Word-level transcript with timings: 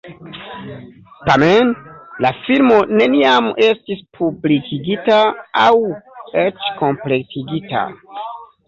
Tamen, 1.27 1.73
la 2.25 2.31
filmo 2.47 2.79
neniam 3.01 3.51
estis 3.67 4.03
publikigita 4.21 5.21
aŭ 5.67 5.71
eĉ 6.47 6.69
kompletigita. 6.83 7.89